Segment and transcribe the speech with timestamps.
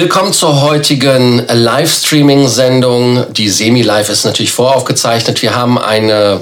[0.00, 3.34] Willkommen zur heutigen Livestreaming-Sendung.
[3.34, 5.42] Die Semi-Live ist natürlich voraufgezeichnet.
[5.42, 6.40] Wir haben eine,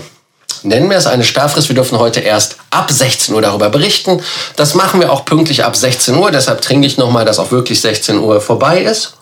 [0.63, 1.69] nennen wir es eine Starfrist.
[1.69, 4.23] Wir dürfen heute erst ab 16 Uhr darüber berichten.
[4.55, 6.31] Das machen wir auch pünktlich ab 16 Uhr.
[6.31, 9.15] Deshalb trinke ich nochmal, dass auch wirklich 16 Uhr vorbei ist.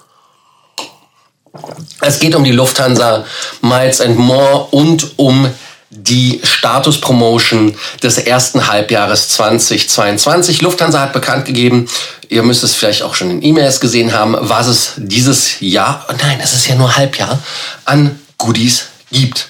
[2.02, 3.24] Es geht um die Lufthansa
[3.62, 5.50] Miles and More und um
[5.96, 10.62] die Status-Promotion des ersten Halbjahres 2022.
[10.62, 11.88] Lufthansa hat bekannt gegeben,
[12.28, 16.14] ihr müsst es vielleicht auch schon in E-Mails gesehen haben, was es dieses Jahr, oh
[16.20, 17.42] nein, es ist ja nur Halbjahr,
[17.84, 19.48] an Goodies gibt.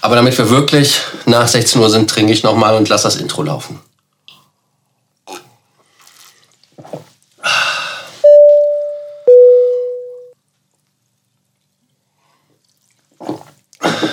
[0.00, 3.42] Aber damit wir wirklich nach 16 Uhr sind, trinke ich nochmal und lasse das Intro
[3.42, 3.80] laufen.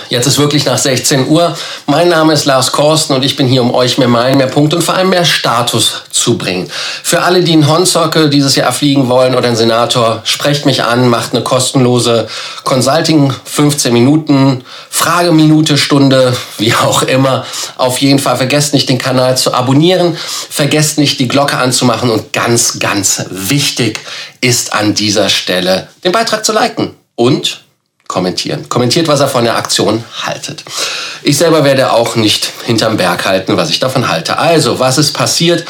[0.09, 1.57] Jetzt ist wirklich nach 16 Uhr.
[1.87, 4.75] Mein Name ist Lars Korsten und ich bin hier, um euch mehr Meilen, mehr Punkte
[4.75, 6.69] und vor allem mehr Status zu bringen.
[7.03, 11.09] Für alle, die einen Hornzirkel dieses Jahr fliegen wollen oder einen Senator, sprecht mich an,
[11.09, 12.27] macht eine kostenlose
[12.63, 17.45] Consulting, 15 Minuten, Frageminute, Stunde, wie auch immer.
[17.77, 20.17] Auf jeden Fall vergesst nicht, den Kanal zu abonnieren,
[20.49, 23.99] vergesst nicht, die Glocke anzumachen und ganz, ganz wichtig
[24.41, 27.64] ist an dieser Stelle, den Beitrag zu liken und
[28.15, 28.67] kommentieren.
[28.69, 30.63] Kommentiert, was er von der Aktion haltet.
[31.21, 34.37] Ich selber werde auch nicht hinterm Berg halten, was ich davon halte.
[34.37, 35.65] Also, was ist passiert?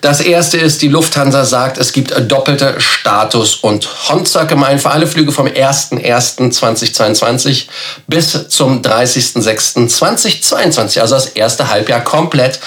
[0.00, 5.30] Das erste ist, die Lufthansa sagt, es gibt doppelte Status- und Honza-Gemein für alle Flüge
[5.30, 7.66] vom 01.01.2022
[8.06, 12.60] bis zum 30.06.2022, also das erste Halbjahr komplett.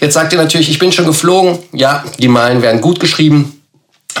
[0.00, 1.60] Jetzt sagt ihr natürlich, ich bin schon geflogen.
[1.72, 3.61] Ja, die Meilen werden gut geschrieben.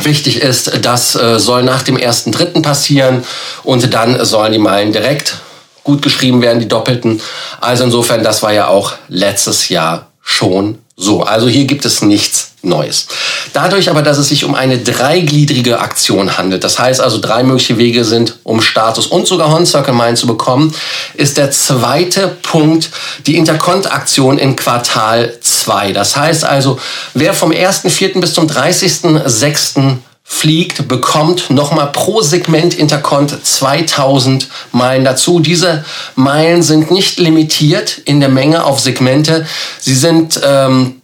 [0.00, 3.24] Wichtig ist, das äh, soll nach dem ersten Dritten passieren
[3.62, 5.38] und dann sollen die Meilen direkt
[5.84, 7.20] gut geschrieben werden, die Doppelten.
[7.60, 11.22] Also insofern, das war ja auch letztes Jahr schon so.
[11.22, 13.08] Also hier gibt es nichts Neues.
[13.52, 17.76] Dadurch aber, dass es sich um eine dreigliedrige Aktion handelt, das heißt also drei mögliche
[17.76, 20.72] Wege sind, um Status und sogar Horn-Circle Mine zu bekommen,
[21.14, 22.90] ist der zweite Punkt
[23.26, 25.92] die Intercont-Aktion in Quartal 2.
[25.92, 26.78] Das heißt also,
[27.14, 28.20] wer vom 1.4.
[28.20, 35.40] bis zum 30.06 fliegt, bekommt nochmal pro Segment Intercont 2000 Meilen dazu.
[35.40, 35.84] Diese
[36.14, 39.46] Meilen sind nicht limitiert in der Menge auf Segmente.
[39.78, 41.02] Sie sind ähm,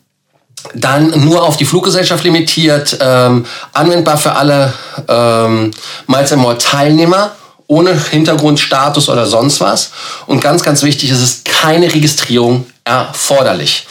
[0.74, 4.72] dann nur auf die Fluggesellschaft limitiert, ähm, anwendbar für alle
[5.08, 5.72] ähm,
[6.06, 7.32] Miles More Teilnehmer
[7.66, 9.90] ohne Hintergrundstatus oder sonst was.
[10.26, 13.86] Und ganz, ganz wichtig, es ist keine Registrierung erforderlich.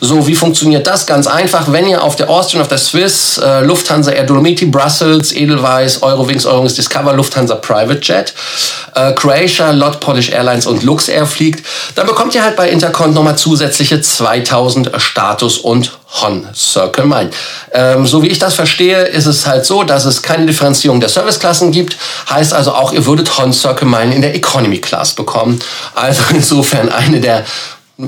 [0.00, 1.06] So, wie funktioniert das?
[1.06, 5.32] Ganz einfach, wenn ihr auf der Austrian, auf der Swiss, äh, Lufthansa Air Dolomiti, Brussels,
[5.32, 8.34] Edelweiss, Eurowings, Eurowings Discover, Lufthansa Private Jet,
[8.94, 11.64] äh, Croatia, Lot Polish Airlines und Luxair fliegt,
[11.94, 17.30] dann bekommt ihr halt bei Intercont nochmal zusätzliche 2000 Status und Hon Circle Mine.
[17.72, 21.08] Ähm, so wie ich das verstehe, ist es halt so, dass es keine Differenzierung der
[21.08, 21.96] Serviceklassen gibt.
[22.28, 25.58] Heißt also auch, ihr würdet Hon Circle Mine in der Economy Class bekommen.
[25.94, 27.44] Also insofern eine der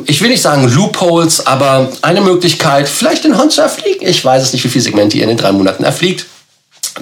[0.07, 4.07] ich will nicht sagen Loopholes, aber eine Möglichkeit, vielleicht in Honza fliegen.
[4.07, 6.27] Ich weiß es nicht, wie viele Segmente ihr in den drei Monaten erfliegt.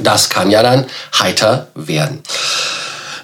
[0.00, 0.87] Das kann ja dann
[1.19, 2.22] heiter werden.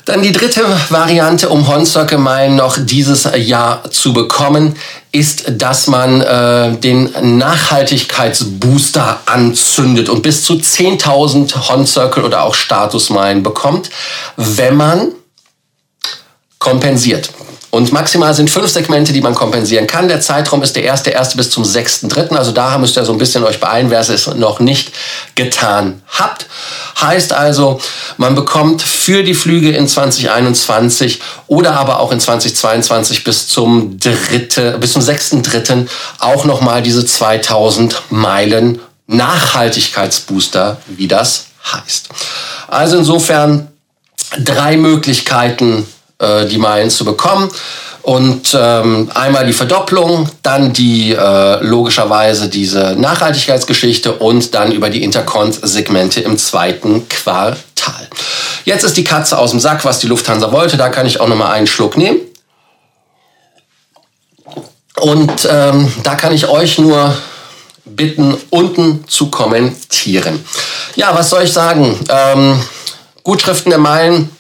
[0.09, 4.75] Dann die dritte Variante, um Hornstock-Gemein noch dieses Jahr zu bekommen,
[5.13, 13.43] ist, dass man äh, den Nachhaltigkeitsbooster anzündet und bis zu 10.000 Horncircle oder auch Statusmeilen
[13.43, 13.91] bekommt,
[14.37, 15.13] wenn man
[16.59, 17.29] kompensiert.
[17.71, 20.09] Und maximal sind fünf Segmente, die man kompensieren kann.
[20.09, 22.37] Der Zeitraum ist der erste, erste bis zum sechsten, dritten.
[22.37, 24.93] Also da müsst ihr so ein bisschen euch beeilen, wer es noch nicht
[25.35, 26.47] getan habt.
[26.99, 27.79] Heißt also,
[28.17, 34.79] man bekommt für die Flüge in 2021 oder aber auch in 2022 bis zum dritte,
[34.79, 42.09] bis zum sechsten, dritten auch nochmal diese 2000 Meilen Nachhaltigkeitsbooster, wie das heißt.
[42.69, 43.69] Also insofern
[44.39, 45.87] drei Möglichkeiten,
[46.19, 47.51] äh, die Meilen zu bekommen.
[48.03, 55.05] Und ähm, einmal die Verdopplung, dann die äh, logischerweise diese Nachhaltigkeitsgeschichte und dann über die
[55.05, 58.09] Intercont-Segmente im zweiten Quartal.
[58.65, 60.77] Jetzt ist die Katze aus dem Sack, was die Lufthansa wollte.
[60.77, 62.21] Da kann ich auch noch mal einen Schluck nehmen.
[65.01, 67.15] Und ähm, da kann ich euch nur
[67.85, 70.45] bitten, unten zu kommentieren.
[70.97, 71.99] Ja, was soll ich sagen?
[72.09, 72.61] Ähm,
[73.23, 74.31] Gutschriften der Meilen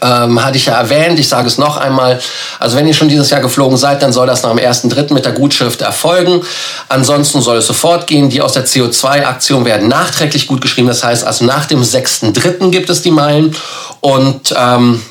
[0.00, 2.20] ähm, hatte ich ja erwähnt, ich sage es noch einmal.
[2.58, 5.12] Also wenn ihr schon dieses Jahr geflogen seid, dann soll das nach dem 1.3.
[5.12, 6.42] mit der Gutschrift erfolgen.
[6.88, 8.30] Ansonsten soll es sofort gehen.
[8.30, 10.88] Die aus der CO2-Aktion werden nachträglich gut geschrieben.
[10.88, 12.70] Das heißt, also nach dem 6.3.
[12.70, 13.54] gibt es die Meilen.
[14.00, 15.02] Und ähm,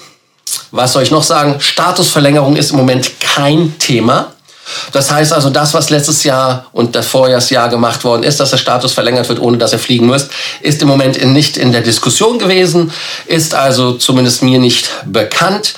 [0.71, 1.59] was soll ich noch sagen?
[1.59, 4.33] Statusverlängerung ist im Moment kein Thema.
[4.91, 8.57] Das heißt also, das, was letztes Jahr und das Vorjahrsjahr gemacht worden ist, dass der
[8.57, 10.27] Status verlängert wird, ohne dass er fliegen muss,
[10.61, 12.91] ist im Moment nicht in der Diskussion gewesen,
[13.25, 15.73] ist also zumindest mir nicht bekannt.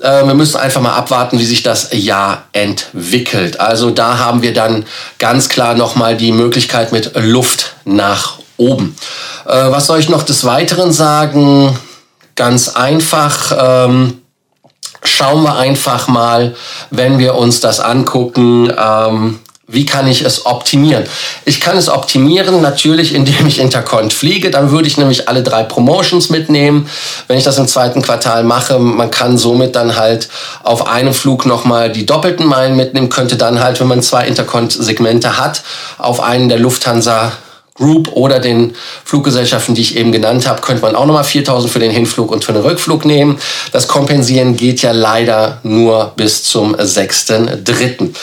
[0.00, 3.60] Äh, wir müssen einfach mal abwarten, wie sich das Jahr entwickelt.
[3.60, 4.84] Also da haben wir dann
[5.18, 8.96] ganz klar nochmal die Möglichkeit mit Luft nach oben.
[9.46, 11.76] Äh, was soll ich noch des Weiteren sagen?
[12.34, 13.86] Ganz einfach.
[13.86, 14.22] Ähm,
[15.06, 16.54] schauen wir einfach mal,
[16.90, 21.04] wenn wir uns das angucken, ähm, wie kann ich es optimieren?
[21.44, 24.50] Ich kann es optimieren natürlich, indem ich Intercont fliege.
[24.50, 26.88] Dann würde ich nämlich alle drei Promotions mitnehmen.
[27.26, 30.28] Wenn ich das im zweiten Quartal mache, man kann somit dann halt
[30.62, 35.36] auf einem Flug nochmal die doppelten Meilen mitnehmen, könnte dann halt, wenn man zwei Intercont-Segmente
[35.36, 35.62] hat,
[35.98, 37.32] auf einen der Lufthansa
[37.76, 38.74] Group oder den
[39.04, 42.44] Fluggesellschaften, die ich eben genannt habe, könnte man auch nochmal 4000 für den Hinflug und
[42.44, 43.38] für den Rückflug nehmen.
[43.72, 48.14] Das Kompensieren geht ja leider nur bis zum 6.3.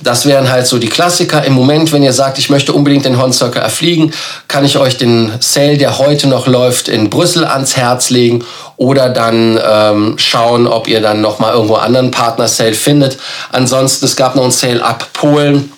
[0.00, 1.44] Das wären halt so die Klassiker.
[1.44, 4.12] Im Moment, wenn ihr sagt, ich möchte unbedingt den Horn Circle erfliegen,
[4.46, 8.44] kann ich euch den Sale, der heute noch läuft, in Brüssel ans Herz legen
[8.76, 13.18] oder dann ähm, schauen, ob ihr dann nochmal irgendwo anderen Partner-Sale findet.
[13.50, 15.72] Ansonsten, es gab noch einen Sale ab Polen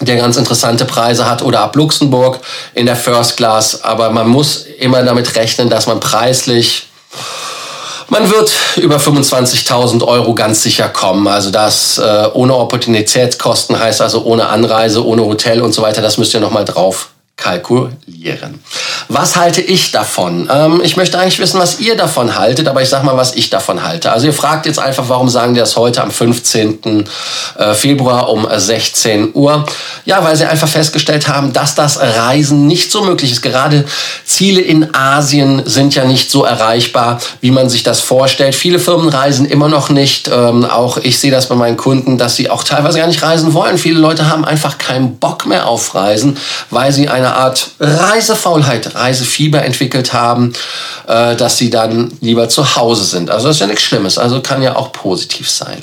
[0.00, 2.40] der ganz interessante Preise hat oder ab Luxemburg
[2.74, 3.82] in der First Class.
[3.82, 6.88] Aber man muss immer damit rechnen, dass man preislich
[8.08, 11.26] man wird über 25.000 Euro ganz sicher kommen.
[11.28, 16.02] Also das äh, ohne Opportunitätskosten heißt also ohne Anreise, ohne Hotel und so weiter.
[16.02, 17.11] Das müsst ihr nochmal drauf
[17.42, 18.60] kalkulieren.
[19.08, 20.48] Was halte ich davon?
[20.50, 23.50] Ähm, ich möchte eigentlich wissen, was ihr davon haltet, aber ich sage mal, was ich
[23.50, 24.12] davon halte.
[24.12, 27.04] Also ihr fragt jetzt einfach, warum sagen die das heute am 15.
[27.58, 29.66] Äh, Februar um 16 Uhr?
[30.04, 33.42] Ja, weil sie einfach festgestellt haben, dass das Reisen nicht so möglich ist.
[33.42, 33.84] Gerade
[34.24, 38.54] Ziele in Asien sind ja nicht so erreichbar, wie man sich das vorstellt.
[38.54, 40.30] Viele Firmen reisen immer noch nicht.
[40.32, 43.52] Ähm, auch ich sehe das bei meinen Kunden, dass sie auch teilweise gar nicht reisen
[43.52, 43.78] wollen.
[43.78, 46.38] Viele Leute haben einfach keinen Bock mehr auf Reisen,
[46.70, 50.52] weil sie Art Reisefaulheit, Reisefieber entwickelt haben,
[51.06, 53.30] äh, dass sie dann lieber zu Hause sind.
[53.30, 55.82] Also das ist ja nichts Schlimmes, also kann ja auch positiv sein.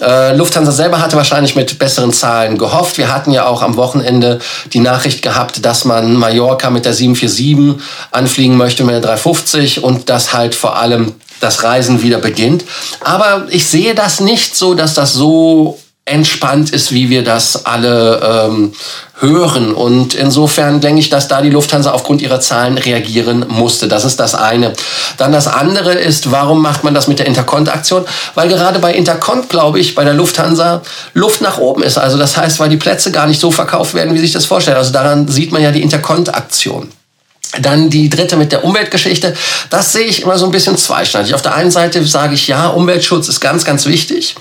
[0.00, 2.98] Äh, Lufthansa selber hatte wahrscheinlich mit besseren Zahlen gehofft.
[2.98, 4.38] Wir hatten ja auch am Wochenende
[4.72, 10.08] die Nachricht gehabt, dass man Mallorca mit der 747 anfliegen möchte mit der 350 und
[10.10, 12.64] dass halt vor allem das Reisen wieder beginnt.
[13.00, 18.48] Aber ich sehe das nicht so, dass das so entspannt ist, wie wir das alle
[18.48, 18.72] ähm,
[19.18, 19.74] hören.
[19.74, 23.88] Und insofern denke ich, dass da die Lufthansa aufgrund ihrer Zahlen reagieren musste.
[23.88, 24.72] Das ist das eine.
[25.16, 28.04] Dann das andere ist, warum macht man das mit der Intercont-Aktion?
[28.36, 30.82] Weil gerade bei Intercont, glaube ich, bei der Lufthansa
[31.12, 31.98] Luft nach oben ist.
[31.98, 34.76] Also das heißt, weil die Plätze gar nicht so verkauft werden, wie sich das vorstellt.
[34.76, 36.88] Also daran sieht man ja die Intercont-Aktion.
[37.60, 39.34] Dann die dritte mit der Umweltgeschichte.
[39.70, 41.34] Das sehe ich immer so ein bisschen zweischneidig.
[41.34, 44.34] Auf der einen Seite sage ich, ja, Umweltschutz ist ganz, ganz wichtig.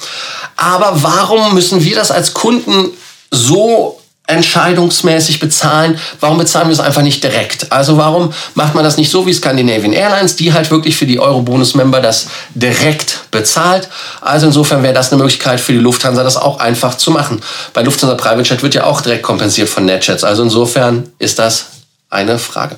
[0.56, 2.91] Aber warum müssen wir das als Kunden
[3.31, 7.71] so entscheidungsmäßig bezahlen, warum bezahlen wir es einfach nicht direkt?
[7.71, 11.19] Also warum macht man das nicht so wie Scandinavian Airlines, die halt wirklich für die
[11.19, 13.88] Euro-Bonus-Member das direkt bezahlt?
[14.21, 17.41] Also insofern wäre das eine Möglichkeit für die Lufthansa, das auch einfach zu machen.
[17.73, 20.23] Bei Lufthansa Private Jet wird ja auch direkt kompensiert von NetJets.
[20.23, 21.68] Also insofern ist das
[22.10, 22.78] eine Frage.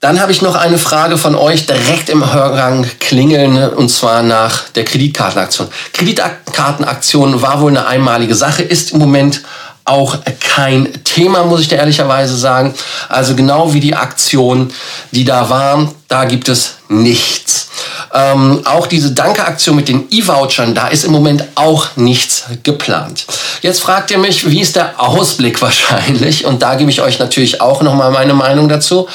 [0.00, 4.68] Dann habe ich noch eine Frage von euch direkt im Hörgang klingeln und zwar nach
[4.70, 5.68] der Kreditkartenaktion.
[5.94, 9.42] Kreditkartenaktion war wohl eine einmalige Sache, ist im Moment
[9.86, 12.74] auch kein Thema, muss ich dir ehrlicherweise sagen.
[13.08, 14.72] Also genau wie die Aktion,
[15.12, 17.68] die da war, da gibt es nichts.
[18.12, 23.26] Ähm, auch diese Danke-Aktion mit den E-Vouchern, da ist im Moment auch nichts geplant.
[23.62, 26.44] Jetzt fragt ihr mich, wie ist der Ausblick wahrscheinlich?
[26.44, 29.08] Und da gebe ich euch natürlich auch nochmal meine Meinung dazu.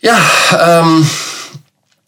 [0.00, 0.18] Ja,
[0.60, 1.08] ähm,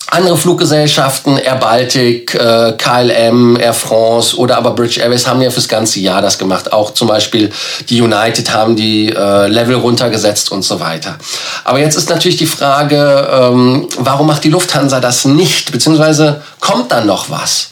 [0.08, 5.68] andere Fluggesellschaften, Air Baltic, äh, KLM, Air France oder aber British Airways haben ja fürs
[5.68, 6.72] ganze Jahr das gemacht.
[6.72, 7.50] Auch zum Beispiel
[7.88, 11.18] die United haben die äh, Level runtergesetzt und so weiter.
[11.64, 15.72] Aber jetzt ist natürlich die Frage, ähm, warum macht die Lufthansa das nicht?
[15.72, 17.70] Beziehungsweise kommt dann noch was?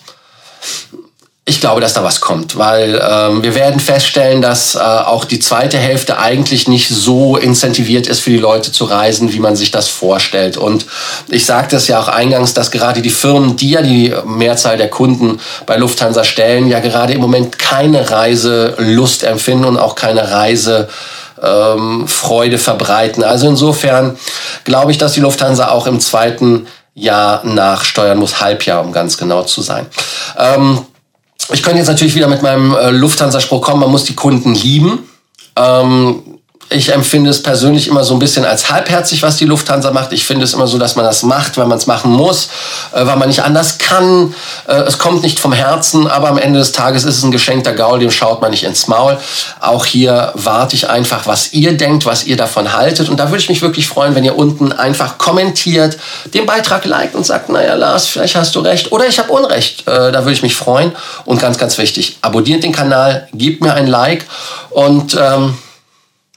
[1.46, 5.40] Ich glaube, dass da was kommt, weil ähm, wir werden feststellen, dass äh, auch die
[5.40, 9.70] zweite Hälfte eigentlich nicht so incentiviert ist für die Leute zu reisen, wie man sich
[9.70, 10.56] das vorstellt.
[10.56, 10.86] Und
[11.28, 14.88] ich sagte es ja auch eingangs, dass gerade die Firmen, die ja die Mehrzahl der
[14.88, 20.88] Kunden bei Lufthansa stellen, ja gerade im Moment keine Reiselust empfinden und auch keine Reise
[21.42, 23.22] ähm, Freude verbreiten.
[23.22, 24.16] Also insofern
[24.64, 29.42] glaube ich, dass die Lufthansa auch im zweiten Jahr nachsteuern muss, Halbjahr, um ganz genau
[29.42, 29.84] zu sein.
[30.38, 30.86] Ähm,
[31.52, 35.00] ich könnte jetzt natürlich wieder mit meinem äh, Lufthansa-Spruch kommen, man muss die Kunden lieben.
[35.56, 36.33] Ähm,
[36.74, 40.12] ich empfinde es persönlich immer so ein bisschen als halbherzig, was die Lufthansa macht.
[40.12, 42.48] Ich finde es immer so, dass man das macht, weil man es machen muss,
[42.92, 44.34] äh, weil man nicht anders kann.
[44.66, 47.72] Äh, es kommt nicht vom Herzen, aber am Ende des Tages ist es ein geschenkter
[47.72, 49.18] Gaul, dem schaut man nicht ins Maul.
[49.60, 53.08] Auch hier warte ich einfach, was ihr denkt, was ihr davon haltet.
[53.08, 55.96] Und da würde ich mich wirklich freuen, wenn ihr unten einfach kommentiert,
[56.32, 59.86] den Beitrag liked und sagt, naja Lars, vielleicht hast du recht oder ich habe Unrecht.
[59.86, 60.92] Äh, da würde ich mich freuen.
[61.24, 64.26] Und ganz, ganz wichtig, abonniert den Kanal, gebt mir ein Like
[64.70, 65.16] und...
[65.20, 65.56] Ähm,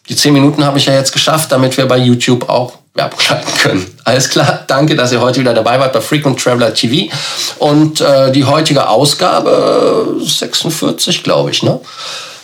[0.09, 3.57] die zehn Minuten habe ich ja jetzt geschafft, damit wir bei YouTube auch Werbung schalten
[3.59, 3.99] können.
[4.03, 7.13] Alles klar, danke, dass ihr heute wieder dabei wart bei Frequent Traveler TV.
[7.59, 11.79] Und äh, die heutige Ausgabe 46, glaube ich, ne?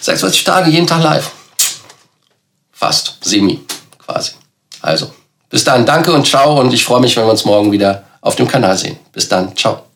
[0.01, 1.32] 46 Tage, jeden Tag live.
[2.72, 3.62] Fast, semi,
[4.05, 4.32] quasi.
[4.82, 5.13] Also,
[5.50, 8.36] bis dann, danke und ciao und ich freue mich, wenn wir uns morgen wieder auf
[8.36, 8.98] dem Kanal sehen.
[9.13, 9.92] Bis dann, ciao.